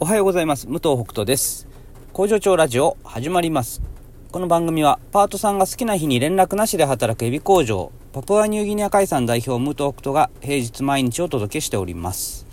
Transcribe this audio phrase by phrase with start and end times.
[0.00, 0.68] おはようございます。
[0.68, 1.66] 武藤北斗です。
[2.12, 3.82] 工場長ラジオ始まります。
[4.30, 12.46] この番組はパートさんが好きな日に連絡なしで働くエビ工場、パプアニューギニア海産代表武藤北斗が平日毎日お届けしております。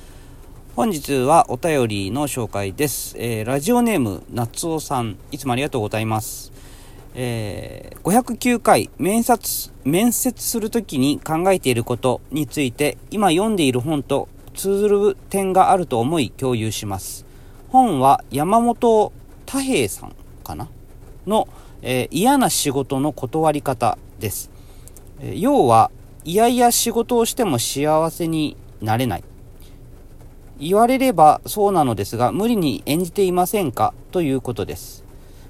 [0.76, 3.16] 本日はお便りの紹介です。
[3.20, 6.52] えー、ラジオネーム夏尾さん、いつもありがとうございます。
[7.14, 17.24] えー、509回面接、面接するときに考えていることについて今読んでいる本と通ずる点があると思い共有します。
[17.72, 19.12] 本は山本
[19.46, 20.70] 太平さんかな？
[21.28, 21.48] の、
[21.82, 24.50] えー、嫌な仕事の断り方です。
[25.20, 25.92] えー、要は、
[26.24, 29.24] いやいや仕事をしても幸せになれない。
[30.60, 33.94] 言われればそうなのですが、無理に演じていませんか？
[34.12, 35.04] ということです。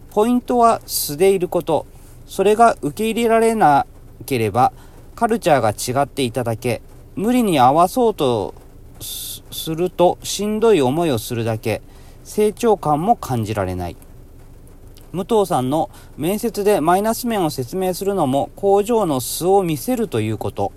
[0.09, 1.85] ポイントは素でいること。
[2.25, 3.85] それが受け入れられな
[4.25, 4.73] ければ、
[5.15, 6.81] カルチャーが違っていただけ、
[7.15, 8.55] 無理に合わそうと
[8.99, 9.43] す
[9.75, 11.83] るとしんどい思いをするだけ、
[12.25, 13.95] 成長感も感じられない。
[15.13, 20.73] 武藤さんの面接でマイナス面を説明するのも工場の素を見せるということ。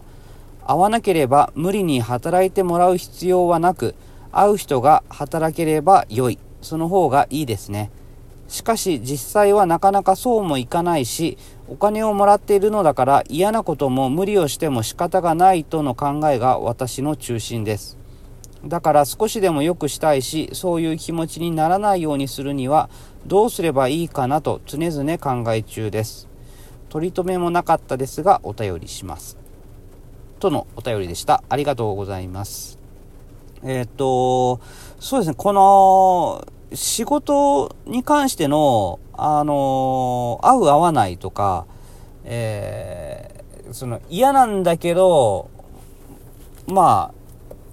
[0.64, 3.96] 合わなければ無理に働いてもらう必要はなく、
[4.30, 6.38] 会う人が働ければ良い。
[6.60, 7.90] その方がいいですね。
[8.46, 17.97] しかし実際はなかなかそうもいかないし、お金をもらっているのだから嫌なことも無理をしても仕方がないとの考えが私の中心です。
[18.64, 22.90] だから少しでも良くしたいし、そういう気持ちにならないようにするには
[23.26, 26.28] どうすればいいかなと常々考え中です。
[26.88, 29.36] 取り留めもなかったですがお便りします。
[30.40, 31.42] とのお便りでした。
[31.48, 32.78] ありがとうございます。
[33.62, 34.60] えー、っと、
[35.00, 41.66] そうですね、この仕事に関しての、あの、合う合わないとか、
[42.24, 45.50] えー、その嫌なんだけど、
[46.66, 47.17] まあ、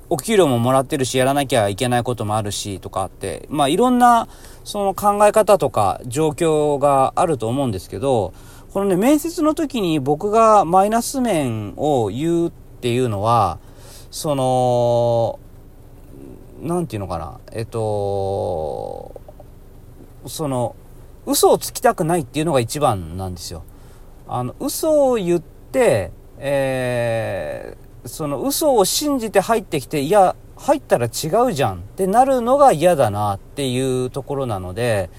[0.10, 4.28] お給料ももらってるし、やらなきゃいけないこともあるし、とかあって、まあいろんな、
[4.64, 8.34] その考え方とか状況があると思うんですけど、
[8.74, 13.58] このね、面接の時に僕がマイナス面を言うっていうのは、
[14.12, 15.40] その、
[16.62, 19.22] なんていうのかな、えっと、
[20.28, 20.76] その、
[21.26, 23.64] 嘘をつきたくないっていうのが一番なんですよ。
[24.28, 35.10] あの、嘘を言って、えー、その嘘を信じて入ってきて、いや、入ったら違うじゃんってなるのが嫌だなっていうところなので、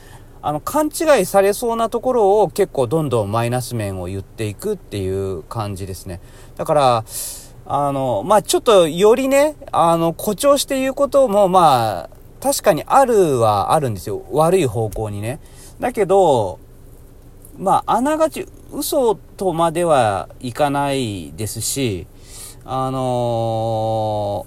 [0.40, 6.20] あの、勘違いされそうなところを結構どんどんマイナス面を言っていくっていう感じですね。
[6.56, 7.04] だから、
[7.66, 12.10] あの、まあ、ちょっとよりね、あの、誇張して言うことも、まあ、
[12.40, 14.22] 確かにあるはあるんですよ。
[14.30, 15.40] 悪い方向にね。
[15.80, 16.60] だけど、
[17.58, 22.06] まあ、あながち嘘とまではいかないですし、
[22.68, 24.44] あの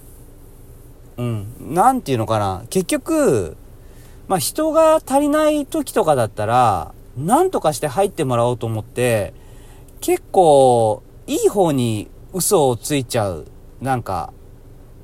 [1.18, 2.66] ー、うん、なんていうのかな。
[2.69, 3.56] 結局、
[4.28, 9.34] まあ、人が足りない時とかだったら、なんとかして入ってもらおうと思って、
[10.02, 13.47] 結構、いい方に嘘をついちゃう、
[13.80, 14.34] なんか、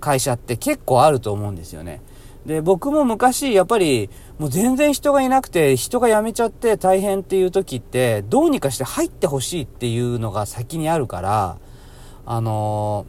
[0.02, 2.02] 会社って結構あると思うんですよね。
[2.46, 4.10] で、僕も昔、やっぱり、
[4.40, 11.58] もう全然人がいなくて、人が辞めちゃって大変っていう時って、どうにかして入ってほしいっていうのが先にあるから、
[12.26, 13.06] あの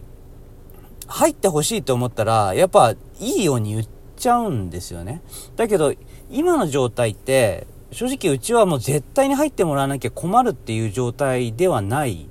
[1.06, 5.22] ー、入ってほしいと思ったら、やっぱいいように言っちゃうんですよね。
[5.56, 5.94] だけど、
[6.31, 12.28] 今の状態って、正直うちはもう絶対に入ってもらわなきゃ困るっていう状態ではない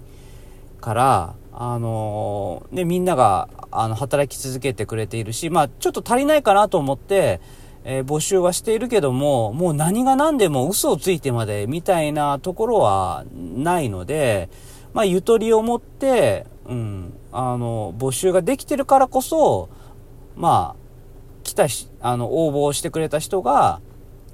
[0.81, 7.39] から、あのー、で、みんなが、あの、働き続けてくれているし、まあ、ちょっと足りないかなと思って、
[7.85, 14.49] えー、募集はしているけども、もう何が何でも嘘をついてまでみたいなところはないので、
[14.93, 19.69] まあ、ゆとりを持って、うん、あの、募集ができてるからこそ、
[20.35, 20.85] まあ、
[21.43, 23.81] 来たし、あの、応募をしてくれた人が、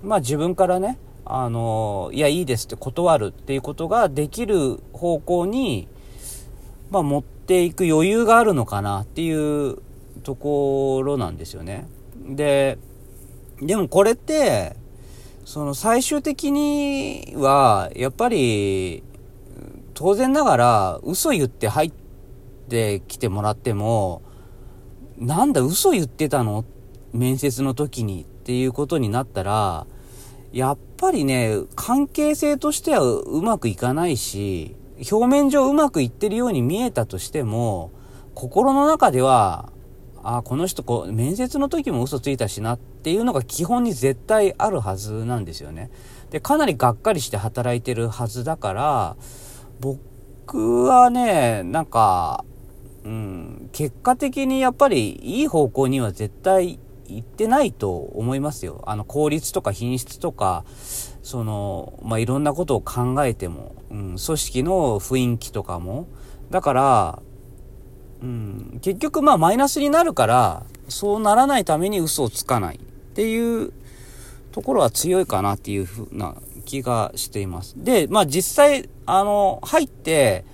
[0.02, 5.88] まあ自分からね、あの、いや、いいですって断るっていうことができる方向に、
[6.90, 9.78] まあ持っていく余裕があるのかなっていう
[10.24, 11.86] ところなんですよね。
[12.30, 12.78] で、
[13.62, 14.76] でもこれって、
[15.46, 19.04] その最終的には、やっぱり、
[19.94, 21.92] 当然ながら嘘言って入っ
[22.62, 24.22] てきてもらっても、
[25.18, 26.66] なんだ嘘言ってたの？
[27.14, 29.86] 面接の時にっていうことになったら、
[30.54, 34.76] やっぱりね、関係性としてはうまくいかないし、
[35.12, 37.92] 表面上うまくいってるように見えたとしても、
[38.34, 39.72] 心の中では、
[40.24, 45.90] あ、この人こう、面接の時も嘘ついたしなっていうのが基本に絶対あるはずなんですよね。
[46.30, 49.16] で、かなりがっかりして働いてるはずだから、
[49.80, 52.46] 僕はね、なんか、
[53.04, 58.84] うん、結果的にやっぱりいい方向には絶対いってないと思いますよ。
[58.86, 60.64] あの、効率とか品質とか、
[61.24, 66.08] その、まあ、いろんなことを考えても、うん、組織の雰囲気とかも。
[66.50, 67.20] だから、
[68.22, 72.80] うん、結局まあマイナスになるから、そうならないために嘘をつかないっ
[73.14, 73.74] ていう
[74.52, 77.74] ところは強いかなっていうふうな気がしています。
[77.78, 80.46] で、まあ実際、あの、入って、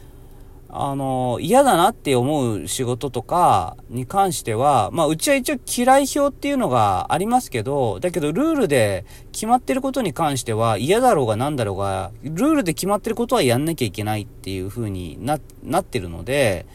[0.69, 16.65] あの、嫌だなって思う仕事とかに関しては、まあ、うちは一応嫌い表っていうのがありますけど、だけどルールで決まってることに関しては嫌だろうが何だろうが、ルールで決まってることはやんなきゃいけないっていう風にな、なってるので、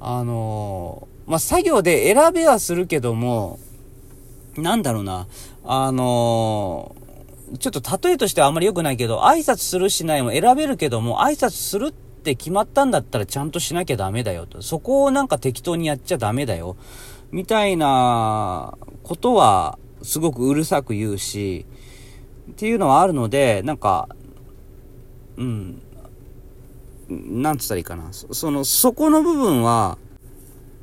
[0.00, 3.60] あの、まあ、作業で選べはするけども、
[4.56, 5.28] なんだろうな、
[5.64, 6.94] あの
[7.60, 14.62] ちょっと例えとしてはあんまり良くないけど、挨拶するしないも選べるけども、挨拶するってって決まったんだったらちゃんとしなきゃダメだよと。
[14.62, 16.76] そこをなんか適当にやっちゃダメだよ。
[17.32, 21.66] みたいなことはすごくうるさく言うし、
[22.52, 24.08] っていうのはあるので、なんか、
[25.36, 25.82] うん、
[27.08, 28.12] なんつったらいいかな。
[28.12, 29.98] その、そこの部分は、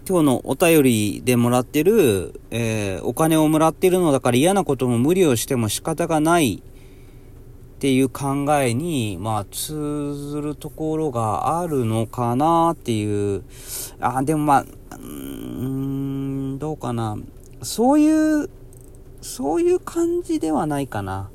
[0.07, 6.63] 今日のお便りでもらってる、えー、お金をもらってるのだから嫌なことも無理をしても仕方がない
[7.79, 13.41] っていう考えに、まあ、通ずるところがあるのかなっていう。
[14.01, 17.17] あ、でもまあ、うーん、どうかな。
[17.61, 18.49] そういう、
[19.21, 21.29] そういう感じではないかな。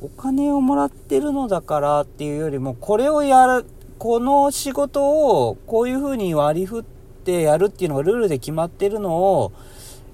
[0.00, 3.66] お金をもらってるのだからっていうよりも、これをやる、
[3.98, 5.04] この仕事
[5.46, 9.52] をこういう風に割り振ってやるっていうのがルールで決まってるのを、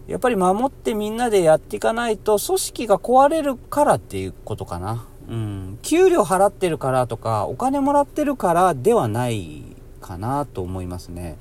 [0.09, 5.07] やっぱり守ってみんなでやっていかないと組織が壊れるからっていうことかな。
[5.29, 9.63] うん、給料払ってるからとか、お金もらってるからではない
[10.01, 11.37] かなと思いますね。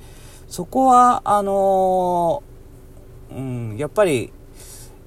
[0.46, 3.40] そこは、あのー、う
[3.74, 4.32] ん、やっぱり、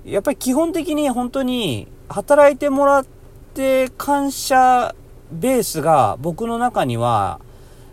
[0.03, 3.05] やっぱり基本的に本当に働いてもらっ
[3.53, 4.95] て感謝
[5.31, 7.39] ベースが僕の中には、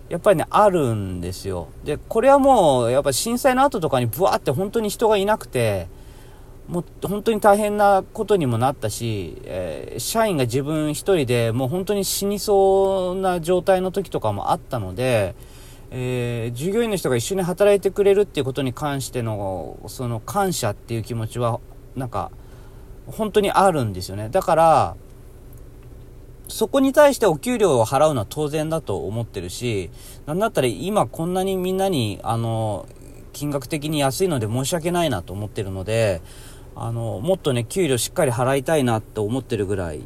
[0.08, 1.68] やっぱりね、あるんですよ。
[1.84, 5.88] で、これはもう、やっぱ震災の後とかにブワーって本当に人がいなくて、
[6.68, 15.34] もう本当に大変なことにもなったし、えー、社員が自分一人でもう本当に死にそうな状態の時とかもあったので、
[15.90, 21.60] えー、従業員の人が一緒に働いてくれるっていうことに関しての、その感謝っていう気持ちは、
[21.96, 22.30] なんか、
[23.06, 24.28] 本当にあるんですよね。
[24.28, 24.96] だから、
[26.48, 29.90] そこに対してお給料を払うのは当然だと思ってるし、
[30.26, 32.86] なんだったら今こんなにみんなに、あの、
[33.32, 36.20] 金額的に安いので申し訳ないなと思ってるので、
[36.80, 40.02] あの、もっとね、給料しっかり払いたいなって思ってるぐらい、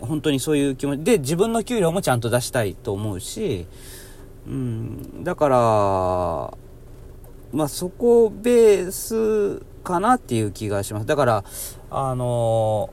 [0.00, 3.66] 本当にそういう気持ちで、自分の給料もちゃんと出したいと思うし、
[4.46, 5.56] うん、だから、
[7.52, 11.06] まあ、そこベースかなっていう気がします。
[11.06, 11.44] だから、
[11.90, 12.90] あの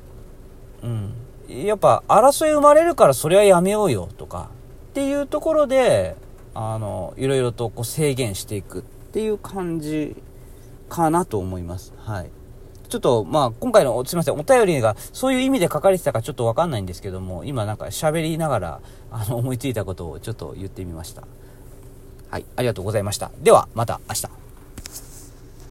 [0.84, 1.14] うん、
[1.48, 4.50] やっぱ争い生まれるからそれはやめようよとか
[4.90, 6.16] っていうところで、
[6.54, 10.22] あの、いろいろとこう制限していくっていう感じ
[10.90, 11.94] かなと思います。
[11.98, 12.30] はい。
[12.92, 18.80] ちょっと、まあ、今回の、すいません、お便りが、そういう意味で書かれてたかちょっとわかんないんですけども、今なんか喋りながら、
[19.12, 21.24] あの、思いついたことをちょっと言ってみました。
[22.30, 23.32] はい、ありがとうございました。
[23.42, 24.41] では、また明日。